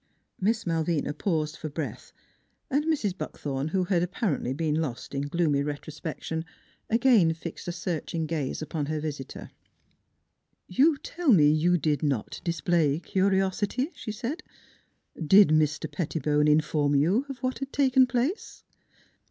[0.39, 2.11] Miss Malvina paused for breath,
[2.71, 3.15] and Mrs.
[3.15, 6.45] Buckthorn, who had apparently been lost in NEIGHBORS 21 gloomy retrospection,
[6.89, 9.41] again fixed a searching gaze upon her visitor.
[10.69, 14.41] 1 You tell me you did not dis play curiosity," she said."
[15.27, 18.63] Did Mis ter Pettibone in form you of what had taken place?